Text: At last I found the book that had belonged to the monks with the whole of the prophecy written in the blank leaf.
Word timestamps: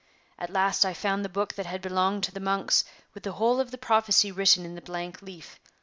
At 0.39 0.49
last 0.49 0.83
I 0.83 0.95
found 0.95 1.23
the 1.23 1.29
book 1.29 1.53
that 1.53 1.67
had 1.67 1.79
belonged 1.79 2.23
to 2.23 2.31
the 2.31 2.39
monks 2.39 2.85
with 3.13 3.21
the 3.21 3.33
whole 3.33 3.59
of 3.59 3.69
the 3.69 3.77
prophecy 3.77 4.31
written 4.31 4.65
in 4.65 4.73
the 4.73 4.81
blank 4.81 5.21
leaf. 5.21 5.59